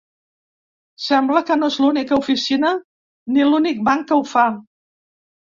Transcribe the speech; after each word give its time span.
Sembla 1.07 1.43
que 1.49 1.57
no 1.59 1.69
és 1.73 1.77
l’única 1.83 2.17
oficina 2.23 2.71
ni 3.37 3.47
l’únic 3.51 3.87
banc 3.91 4.09
que 4.13 4.21
ho 4.21 4.27
fa. 4.35 4.51